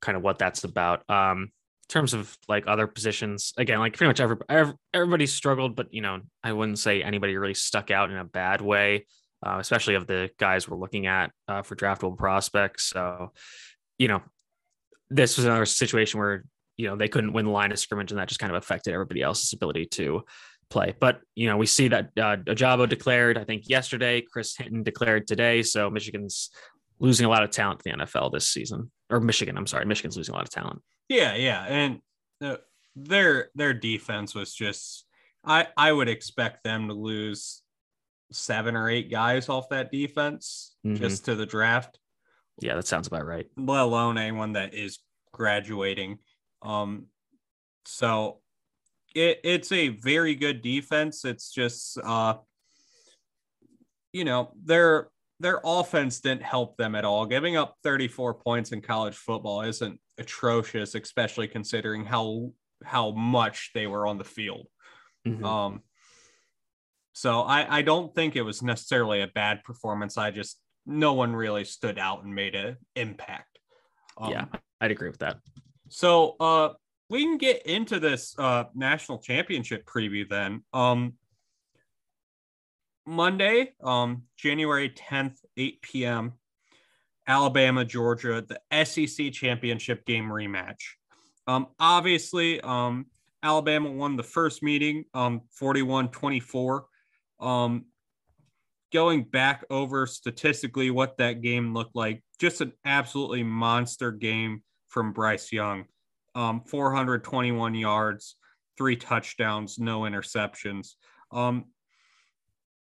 [0.00, 1.08] kind of what that's about.
[1.08, 1.52] Um,
[1.88, 6.02] terms of like other positions, again, like pretty much every, every everybody struggled, but you
[6.02, 9.06] know, I wouldn't say anybody really stuck out in a bad way,
[9.44, 12.88] uh, especially of the guys we're looking at uh, for draftable prospects.
[12.90, 13.32] So,
[13.98, 14.22] you know,
[15.10, 16.44] this was another situation where
[16.76, 18.92] you know they couldn't win the line of scrimmage, and that just kind of affected
[18.92, 20.22] everybody else's ability to
[20.70, 20.94] play.
[20.98, 24.20] But you know, we see that uh, Ojabo declared, I think yesterday.
[24.20, 25.62] Chris Hinton declared today.
[25.62, 26.50] So Michigan's
[27.00, 29.56] losing a lot of talent to the NFL this season, or Michigan.
[29.56, 30.82] I'm sorry, Michigan's losing a lot of talent.
[31.08, 32.00] Yeah, yeah, and
[32.40, 32.56] uh,
[32.96, 35.04] their their defense was just.
[35.44, 37.62] I I would expect them to lose
[38.32, 40.98] seven or eight guys off that defense Mhm.
[40.98, 41.98] just to the draft,
[42.60, 43.46] Yeah, that sounds about right.
[43.56, 44.98] let alone anyone that is
[45.32, 46.18] graduating.
[46.60, 47.06] Um,
[47.86, 48.42] so
[49.14, 51.24] it it's a very good defense.
[51.24, 52.38] It's just uh,
[54.12, 55.08] you know, their
[55.40, 57.24] their offense didn't help them at all.
[57.26, 62.52] Giving up 34 points in college football isn't atrocious, especially considering how
[62.84, 64.68] how much they were on the field.
[65.26, 65.44] Mhm.
[65.44, 65.82] Um,
[67.12, 70.16] so I, I don't think it was necessarily a bad performance.
[70.16, 73.58] I just no one really stood out and made an impact.
[74.16, 74.44] Um, yeah,
[74.80, 75.38] I'd agree with that.
[75.88, 76.74] So uh,
[77.10, 80.62] we can get into this uh, national championship preview then.
[80.72, 81.14] Um,
[83.06, 86.34] Monday, um, January 10th, 8 p.m.,
[87.28, 90.94] Alabama, Georgia, the SEC championship game rematch.
[91.46, 93.06] Um, obviously, um,
[93.42, 96.86] Alabama won the first meeting, um, 41 24.
[97.38, 97.84] Um,
[98.92, 105.12] going back over statistically what that game looked like, just an absolutely monster game from
[105.12, 105.84] Bryce Young.
[106.34, 108.36] Um, 421 yards,
[108.76, 110.94] three touchdowns, no interceptions.
[111.30, 111.66] Um,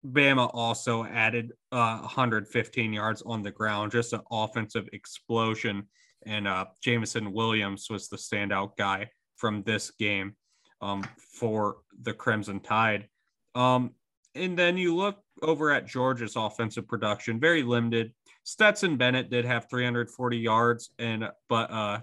[0.06, 5.88] Bama also added uh, 115 yards on the ground, just an offensive explosion.
[6.26, 10.34] And uh, Jameson Williams was the standout guy from this game
[10.80, 13.08] um, for the Crimson Tide.
[13.54, 13.92] Um,
[14.34, 18.12] and then you look over at Georgia's offensive production, very limited.
[18.44, 22.00] Stetson Bennett did have 340 yards and but uh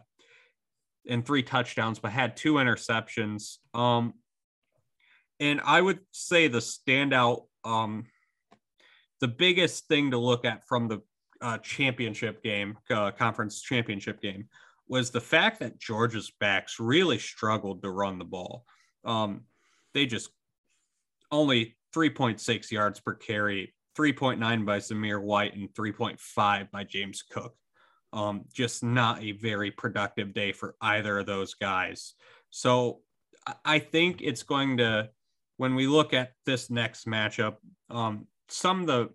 [1.08, 3.58] and three touchdowns, but had two interceptions.
[3.73, 4.13] Um
[5.39, 8.06] and I would say the standout um
[9.21, 11.01] the biggest thing to look at from the
[11.41, 14.47] uh, championship game, uh, conference championship game,
[14.88, 18.65] was the fact that Georgia's backs really struggled to run the ball.
[19.04, 19.41] Um,
[19.93, 20.30] they just
[21.32, 27.56] only 3.6 yards per carry, 3.9 by Zamir White, and 3.5 by James Cook.
[28.13, 32.13] Um, just not a very productive day for either of those guys.
[32.49, 33.01] So
[33.63, 35.10] I think it's going to,
[35.57, 37.55] when we look at this next matchup,
[37.89, 39.09] um, some of the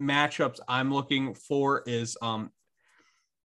[0.00, 2.50] matchups I'm looking for is um,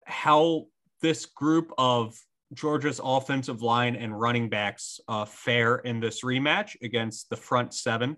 [0.04, 0.66] how
[1.02, 2.18] this group of
[2.52, 8.16] Georgia's offensive line and running backs uh, fare in this rematch against the front seven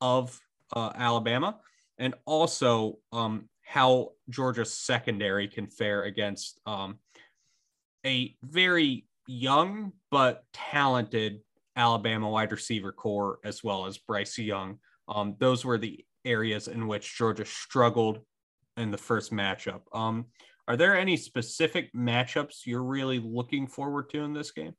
[0.00, 0.38] of
[0.74, 1.58] uh, Alabama,
[1.98, 6.98] and also um, how Georgia's secondary can fare against um,
[8.04, 11.40] a very young but talented
[11.76, 14.78] Alabama wide receiver core, as well as Bryce Young.
[15.08, 18.20] Um, those were the areas in which Georgia struggled
[18.76, 19.82] in the first matchup.
[19.92, 20.26] Um,
[20.68, 24.74] are there any specific matchups you're really looking forward to in this game?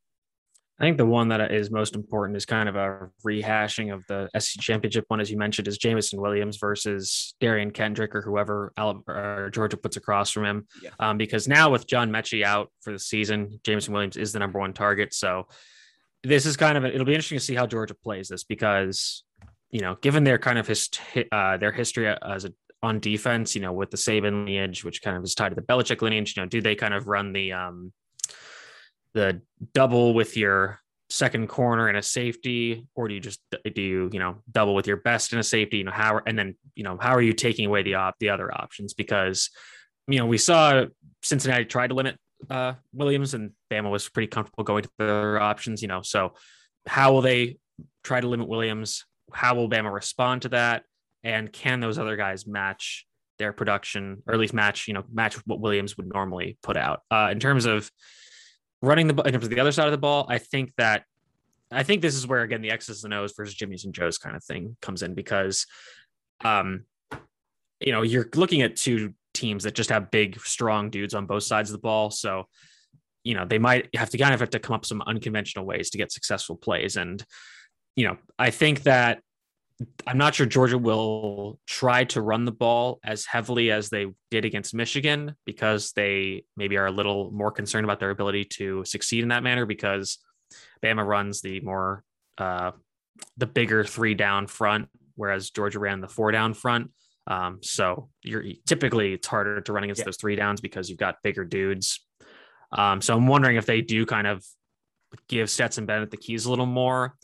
[0.80, 4.30] I think the one that is most important is kind of a rehashing of the
[4.38, 9.50] SC championship one, as you mentioned, is Jameson Williams versus Derion Kendrick or whoever Alabama,
[9.50, 10.68] Georgia puts across from him.
[10.84, 10.92] Yeah.
[11.00, 14.60] Um, because now with John Metchie out for the season, Jameson Williams is the number
[14.60, 15.16] one target.
[15.16, 15.48] So
[16.28, 19.24] this is kind of a, it'll be interesting to see how Georgia plays this because
[19.72, 20.90] you know, given their kind of his
[21.32, 25.18] uh, their history as a on defense, you know, with the Saban lineage, which kind
[25.18, 27.54] of is tied to the Belichick lineage, you know, do they kind of run the
[27.54, 27.92] um
[29.14, 29.42] the
[29.74, 34.20] double with your second corner and a safety, or do you just do you you
[34.20, 35.78] know double with your best and a safety?
[35.78, 38.30] You know how and then you know how are you taking away the op the
[38.30, 39.50] other options because
[40.08, 40.86] you know we saw
[41.24, 42.18] Cincinnati tried to limit
[42.50, 45.82] uh, Williams and Bama was pretty comfortable going to their options.
[45.82, 46.34] You know so
[46.86, 47.58] how will they
[48.04, 49.06] try to limit Williams?
[49.34, 50.84] How will Bama respond to that?
[51.24, 53.06] And can those other guys match
[53.38, 57.02] their production, or at least match, you know, match what Williams would normally put out?
[57.12, 57.92] Uh, in terms of
[58.82, 61.04] running the in terms of the other side of the ball, I think that
[61.72, 64.36] I think this is where again the X's and O's versus Jimmy's and Joe's kind
[64.36, 65.66] of thing comes in because,
[66.44, 66.86] um,
[67.80, 71.44] you know, you're looking at two teams that just have big, strong dudes on both
[71.44, 72.46] sides of the ball, so
[73.24, 75.90] you know they might have to kind of have to come up some unconventional ways
[75.90, 76.96] to get successful plays.
[76.96, 77.24] And
[77.98, 79.20] you know i think that
[80.06, 84.46] i'm not sure georgia will try to run the ball as heavily as they did
[84.46, 89.24] against michigan because they maybe are a little more concerned about their ability to succeed
[89.24, 90.20] in that manner because
[90.82, 92.04] bama runs the more
[92.38, 92.72] uh,
[93.36, 96.92] the bigger three down front whereas georgia ran the four down front
[97.28, 100.06] um, so you're typically it's harder to run against yeah.
[100.06, 102.08] those three downs because you've got bigger dudes
[102.72, 104.46] um, so I'm wondering if they do kind of
[105.28, 107.16] give Stetson Bennett the keys a little more,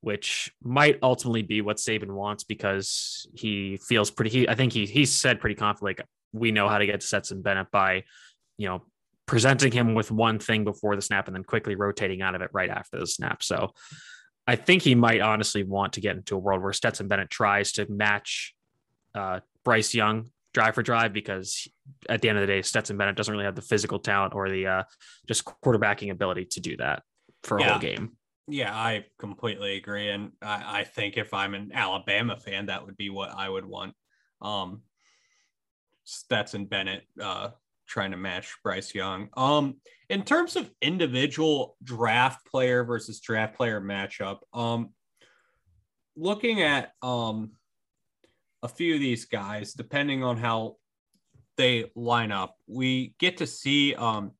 [0.00, 4.30] which might ultimately be what Saban wants because he feels pretty.
[4.30, 7.06] He, I think he he said pretty confidently, like we know how to get to
[7.06, 8.04] Stetson Bennett by,
[8.58, 8.82] you know,
[9.26, 12.50] presenting him with one thing before the snap and then quickly rotating out of it
[12.52, 13.42] right after the snap.
[13.42, 13.72] So
[14.46, 17.72] I think he might honestly want to get into a world where Stetson Bennett tries
[17.72, 18.54] to match
[19.14, 21.68] uh, Bryce Young drive for drive because
[22.08, 24.50] at the end of the day, Stetson Bennett doesn't really have the physical talent or
[24.50, 24.82] the uh,
[25.26, 27.02] just quarterbacking ability to do that
[27.42, 27.70] for a yeah.
[27.70, 28.16] whole game.
[28.48, 32.96] Yeah, I completely agree, and I, I, think if I'm an Alabama fan, that would
[32.96, 33.94] be what I would want.
[34.40, 34.82] Um,
[36.02, 37.50] Stetson Bennett uh,
[37.86, 39.28] trying to match Bryce Young.
[39.36, 39.76] Um,
[40.10, 44.90] in terms of individual draft player versus draft player matchup, um,
[46.16, 47.52] looking at um
[48.62, 50.76] a few of these guys, depending on how
[51.56, 52.56] they line up.
[52.66, 54.32] We get to see um,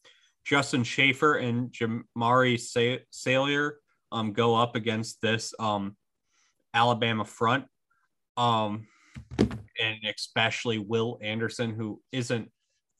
[0.45, 3.79] Justin Shaffer and Jamaree Salyer
[4.11, 5.97] um, go up against this um,
[6.75, 7.65] Alabama front,
[8.37, 8.87] um,
[9.39, 12.51] and especially Will Anderson, who isn't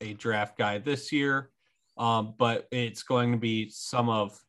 [0.01, 1.49] a draft guy this year,
[1.97, 4.39] um, but it's going to be some of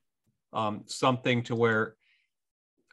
[0.52, 1.96] um, something to where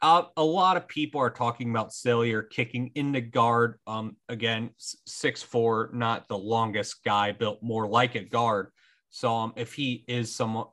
[0.02, 3.78] uh, a lot of people are talking about Salyer kicking in the guard.
[3.86, 8.72] Um, again, six four, not the longest guy, built more like a guard.
[9.10, 10.66] So um, if he is someone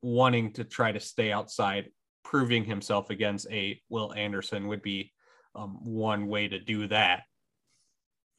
[0.00, 1.90] wanting to try to stay outside,
[2.22, 5.12] proving himself against a Will Anderson would be
[5.56, 7.22] um, one way to do that.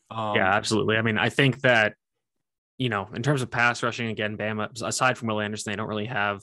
[0.09, 0.95] Um, yeah, absolutely.
[0.95, 1.95] I mean, I think that
[2.77, 5.89] you know, in terms of pass rushing, again, Bama aside from Will Anderson, they don't
[5.89, 6.41] really have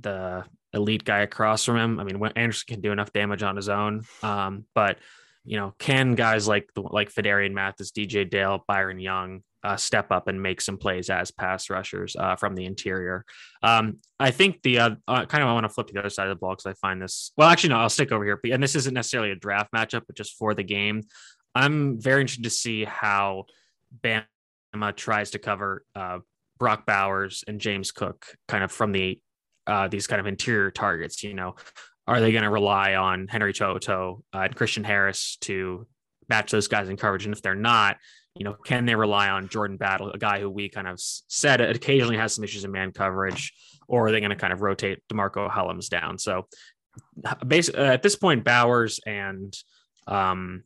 [0.00, 2.00] the elite guy across from him.
[2.00, 4.98] I mean, Anderson can do enough damage on his own, um, but
[5.44, 10.10] you know, can guys like the, like Phidarian Mathis, DJ Dale, Byron Young uh, step
[10.10, 13.24] up and make some plays as pass rushers uh, from the interior?
[13.62, 16.10] Um, I think the uh, uh kind of I want to flip to the other
[16.10, 17.32] side of the ball because I find this.
[17.36, 18.38] Well, actually, no, I'll stick over here.
[18.52, 21.02] And this isn't necessarily a draft matchup, but just for the game,
[21.54, 23.46] I'm very interested to see how
[24.04, 26.18] Bama tries to cover uh,
[26.58, 29.20] Brock Bowers and James Cook kind of from the
[29.66, 31.22] uh, these kind of interior targets.
[31.22, 31.56] You know,
[32.06, 35.86] are they going to rely on Henry To'oTo'o uh, and Christian Harris to
[36.28, 37.24] match those guys in coverage?
[37.24, 37.96] And if they're not,
[38.34, 41.60] you know, can they rely on Jordan Battle, a guy who we kind of said
[41.60, 43.52] occasionally has some issues in man coverage,
[43.88, 46.18] or are they going to kind of rotate DeMarcco Hellams down?
[46.18, 46.46] So,
[47.46, 49.56] basically, uh, at this point, Bowers and
[50.06, 50.64] um,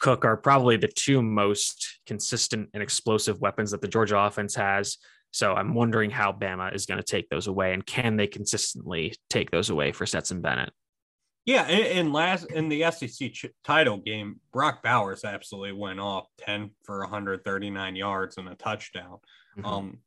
[0.00, 4.98] Cook are probably the two most consistent and explosive weapons that the Georgia offense has.
[5.32, 9.14] So I'm wondering how Bama is going to take those away, and can they consistently
[9.28, 10.72] take those away for Stetson Bennett?
[11.46, 16.70] Yeah, in, last in the SEC ch- title game, Brock Bowers absolutely went off ten
[16.84, 19.18] for 139 yards and a touchdown.
[19.56, 19.66] Mm-hmm.
[19.66, 19.98] Um,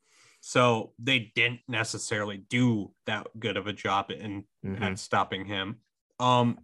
[0.41, 4.83] so they didn't necessarily do that good of a job in mm-hmm.
[4.83, 5.77] at stopping him.
[6.19, 6.59] Um,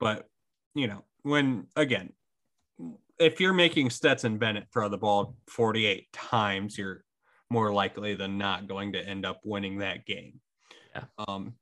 [0.00, 0.28] but
[0.74, 2.12] you know, when again,
[3.18, 7.03] if you're making Stetson Bennett throw the ball 48 times, you're
[7.54, 10.40] more likely than not going to end up winning that game.
[10.94, 11.04] Yeah.
[11.26, 11.54] Um,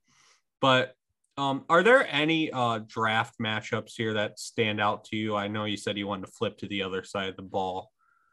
[0.59, 0.95] but
[1.37, 5.35] um, are there any uh, draft matchups here that stand out to you?
[5.35, 7.91] I know you said you wanted to flip to the other side of the ball.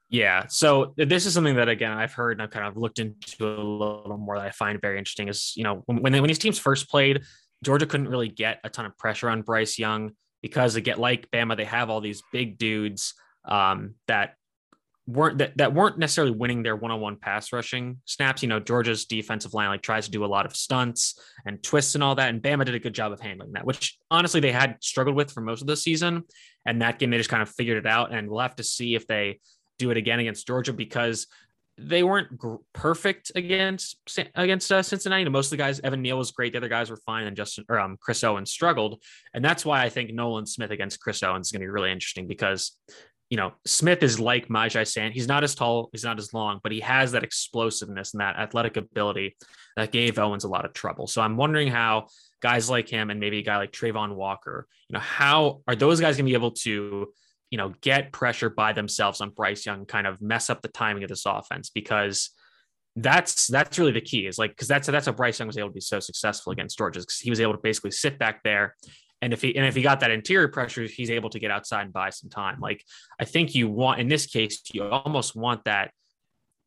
[0.08, 0.46] Yeah.
[0.48, 3.62] So this is something that again I've heard and I've kind of looked into a
[3.62, 5.28] little more that I find very interesting.
[5.28, 7.22] Is you know when when these teams first played,
[7.62, 11.30] Georgia couldn't really get a ton of pressure on Bryce Young because they get like
[11.30, 14.34] Bama, they have all these big dudes um, that
[15.06, 18.42] weren't that, that weren't necessarily winning their one-on-one pass rushing snaps.
[18.42, 21.94] You know, Georgia's defensive line like tries to do a lot of stunts and twists
[21.94, 24.52] and all that, and Bama did a good job of handling that, which honestly they
[24.52, 26.24] had struggled with for most of the season.
[26.66, 28.94] And that game they just kind of figured it out, and we'll have to see
[28.94, 29.40] if they
[29.78, 31.26] do it again against Georgia because
[31.78, 33.96] they weren't gr- perfect against
[34.34, 35.26] against uh, Cincinnati.
[35.30, 36.52] most of the guys, Evan Neal was great.
[36.52, 39.82] The other guys were fine, and Justin or um, Chris Owens struggled, and that's why
[39.82, 42.76] I think Nolan Smith against Chris Owens is going to be really interesting because
[43.30, 45.14] you know, Smith is like Myjai Sand.
[45.14, 48.36] He's not as tall, he's not as long, but he has that explosiveness and that
[48.36, 49.36] athletic ability
[49.76, 51.06] that gave Owens a lot of trouble.
[51.06, 52.08] So I'm wondering how
[52.42, 56.00] guys like him and maybe a guy like Travon Walker, you know, how are those
[56.00, 57.12] guys going to be able to,
[57.50, 61.04] you know, get pressure by themselves on Bryce Young, kind of mess up the timing
[61.04, 62.30] of this offense because
[62.96, 65.68] that's that's really the key is like because that's that's how Bryce Young was able
[65.68, 68.74] to be so successful against Georgia because he was able to basically sit back there
[69.22, 71.82] and if he and if he got that interior pressure, he's able to get outside
[71.82, 72.60] and buy some time.
[72.60, 72.84] Like
[73.18, 75.92] I think you want in this case, you almost want that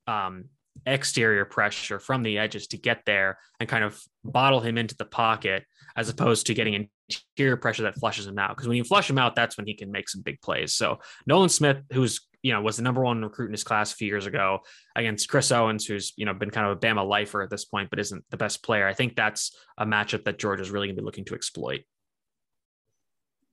[0.07, 0.45] um,
[0.85, 5.05] exterior pressure from the edges to get there and kind of bottle him into the
[5.05, 5.63] pocket,
[5.95, 6.89] as opposed to getting
[7.37, 8.55] interior pressure that flushes him out.
[8.55, 10.73] Because when you flush him out, that's when he can make some big plays.
[10.73, 13.95] So Nolan Smith, who's you know was the number one recruit in his class a
[13.95, 14.59] few years ago
[14.95, 17.89] against Chris Owens, who's you know been kind of a Bama lifer at this point,
[17.89, 18.87] but isn't the best player.
[18.87, 21.81] I think that's a matchup that Georgia is really going to be looking to exploit.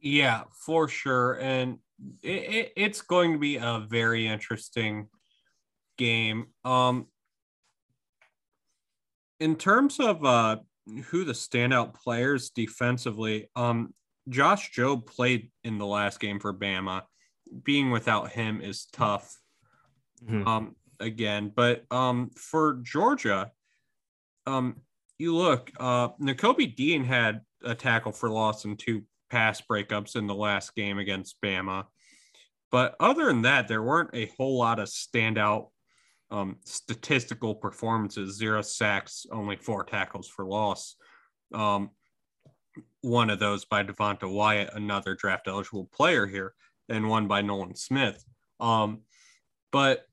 [0.01, 1.39] Yeah, for sure.
[1.41, 1.79] And
[2.23, 5.09] it, it, it's going to be a very interesting
[5.99, 6.47] game.
[6.65, 7.07] Um,
[9.39, 10.59] in terms of uh,
[11.07, 13.95] who the standout players defensively, um,
[14.29, 17.03] Josh Jobe played in the last game for Bama.
[17.65, 19.37] Being without him is tough.
[20.25, 20.47] Mm-hmm.
[20.47, 23.51] Um, again, but um, for Georgia,
[24.47, 24.77] um,
[25.19, 30.27] you look, uh, Nakobe Dean had a tackle for loss and two pass breakups in
[30.27, 31.85] the last game against Bama.
[32.71, 35.69] But other than that, there weren't a whole lot of standout
[36.31, 40.97] um, statistical performances zero sacks, only four tackles for loss.
[41.53, 41.91] Um,
[43.01, 46.55] one of those by Devonte Wyatt, another draft eligible player here,
[46.89, 48.25] and one by Nolan Smith.
[48.61, 49.01] Um,
[49.73, 50.07] but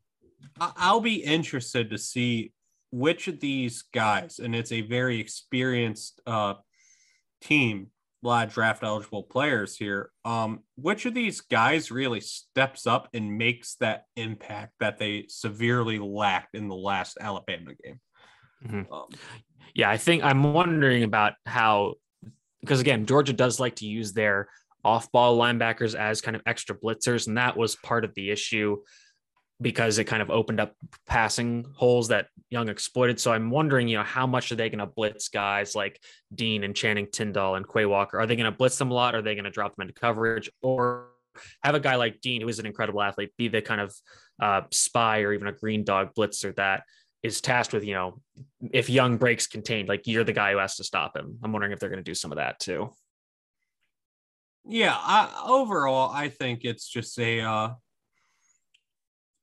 [0.59, 2.53] I'll be interested to see
[2.91, 6.55] which of these guys, and it's a very experienced uh,
[7.41, 7.87] team,
[8.23, 10.09] a lot of draft eligible players here.
[10.25, 15.99] Um, which of these guys really steps up and makes that impact that they severely
[15.99, 17.99] lacked in the last Alabama game?
[18.65, 18.91] Mm-hmm.
[18.91, 19.07] Um,
[19.75, 21.95] yeah, I think I'm wondering about how,
[22.61, 24.49] because again, Georgia does like to use their
[24.83, 28.77] off ball linebackers as kind of extra blitzers, and that was part of the issue
[29.59, 30.73] because it kind of opened up
[31.07, 33.19] passing holes that Young exploited.
[33.19, 35.99] So I'm wondering, you know, how much are they going to blitz guys like
[36.33, 38.19] Dean and Channing Tindall and Quay Walker?
[38.19, 39.15] Are they going to blitz them a lot?
[39.15, 41.07] Are they going to drop them into coverage or
[41.63, 43.95] have a guy like Dean, who is an incredible athlete, be the kind of
[44.41, 46.83] uh, spy or even a green dog blitzer that
[47.23, 48.21] is tasked with, you know,
[48.71, 51.37] if Young breaks contained, like you're the guy who has to stop him.
[51.43, 52.91] I'm wondering if they're going to do some of that too.
[54.65, 57.69] Yeah, I, overall, I think it's just a uh,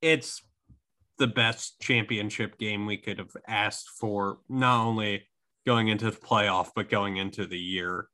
[0.05, 0.43] it's
[1.19, 5.27] the best championship game we could have asked for, not only
[5.67, 8.09] going into the playoff, but going into the year.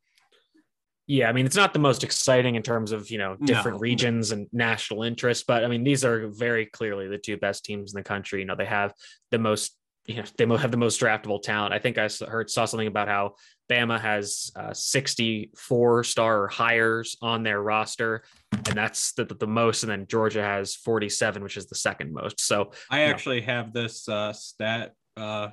[1.08, 3.80] Yeah, I mean, it's not the most exciting in terms of, you know, different no.
[3.80, 7.92] regions and national interest, but I mean, these are very clearly the two best teams
[7.92, 8.38] in the country.
[8.38, 8.94] You know, they have
[9.32, 9.76] the most
[10.06, 11.72] you know they have the most draftable talent.
[11.72, 13.34] I think I heard saw something about how
[13.70, 19.84] Bama has uh, 64 star hires on their roster, and that's the, the, most.
[19.84, 22.40] And then Georgia has 47, which is the second most.
[22.40, 23.46] So I actually know.
[23.46, 25.48] have this uh, stat uh,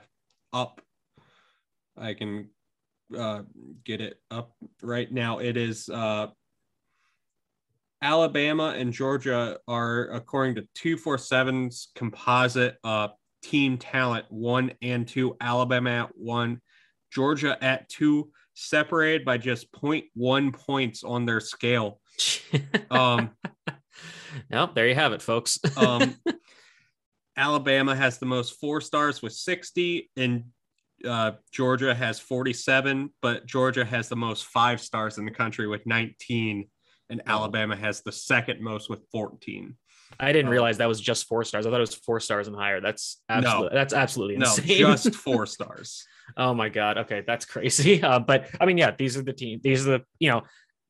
[0.52, 0.82] up.
[1.96, 2.50] I can
[3.16, 3.44] uh,
[3.84, 5.40] get it up right now.
[5.40, 6.28] It is uh,
[8.02, 13.10] Alabama and Georgia are, according to 247's composite uh,
[13.42, 16.62] team talent one and two, Alabama at one,
[17.12, 22.00] Georgia at two, separated by just 0.1 points on their scale.
[22.92, 23.32] um,
[24.50, 25.60] nope, there you have it, folks.
[25.78, 26.16] um,
[27.38, 30.46] Alabama has the most four stars with 60, and
[31.06, 35.86] uh, Georgia has 47, but Georgia has the most five stars in the country with
[35.86, 36.68] 19,
[37.10, 39.78] and Alabama has the second most with 14.
[40.20, 41.66] I didn't um, realize that was just four stars.
[41.66, 42.82] I thought it was four stars and higher.
[42.82, 44.82] That's absolutely no, that's absolutely insane.
[44.82, 46.06] No, just four stars.
[46.36, 46.98] oh my god.
[47.00, 48.02] Okay, that's crazy.
[48.08, 49.60] Uh, but I mean, yeah, these are the team.
[49.62, 50.44] These are the you know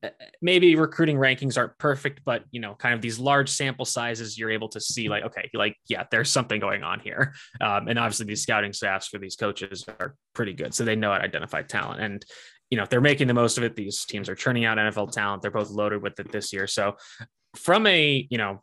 [0.04, 0.10] uh,
[0.40, 4.50] maybe recruiting rankings aren't perfect, but you know, kind of these large sample sizes, you're
[4.50, 7.34] able to see like, okay, like, yeah, there's something going on here.
[7.60, 11.10] Um, and obviously, these scouting staffs for these coaches are pretty good, so they know
[11.10, 12.00] how to identify talent.
[12.00, 12.24] And
[12.70, 13.76] you know, if they're making the most of it.
[13.76, 15.42] These teams are churning out NFL talent.
[15.42, 16.66] They're both loaded with it this year.
[16.66, 16.96] So,
[17.56, 18.62] from a you know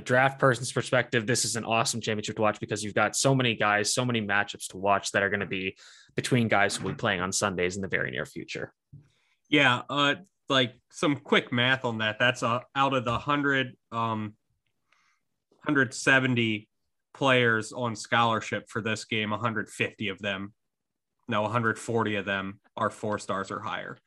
[0.00, 3.54] draft person's perspective, this is an awesome championship to watch because you've got so many
[3.54, 5.76] guys, so many matchups to watch that are going to be
[6.14, 8.72] between guys who will be playing on Sundays in the very near future.
[9.48, 10.16] Yeah, uh,
[10.48, 12.18] like some quick math on that.
[12.18, 14.34] That's uh, out of the 100 um
[15.64, 16.68] 170
[17.12, 20.52] players on scholarship for this game, 150 of them,
[21.28, 23.98] no, 140 of them are four stars or higher.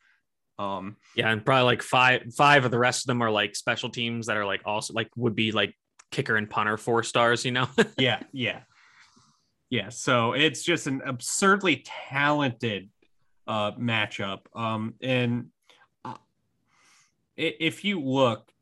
[0.60, 3.88] Um, yeah, and probably like five five of the rest of them are like special
[3.88, 5.74] teams that are like also like would be like
[6.10, 7.66] kicker and punter four stars, you know?
[7.98, 8.60] yeah, yeah.
[9.70, 12.90] Yeah, so it's just an absurdly talented
[13.46, 14.40] uh matchup.
[14.54, 15.46] Um and
[16.04, 16.18] uh,
[17.38, 18.52] if you look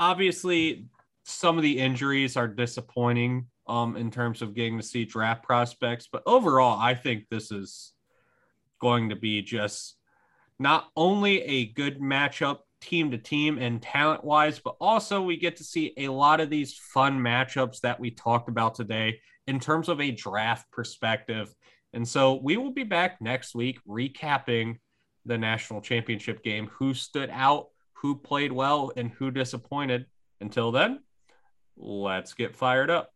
[0.00, 0.86] obviously
[1.22, 6.08] some of the injuries are disappointing um in terms of getting to see draft prospects,
[6.10, 7.92] but overall I think this is
[8.80, 9.97] going to be just
[10.58, 15.56] not only a good matchup team to team and talent wise, but also we get
[15.56, 19.88] to see a lot of these fun matchups that we talked about today in terms
[19.88, 21.52] of a draft perspective.
[21.92, 24.76] And so we will be back next week recapping
[25.24, 30.06] the national championship game who stood out, who played well, and who disappointed.
[30.40, 31.00] Until then,
[31.76, 33.10] let's get fired up.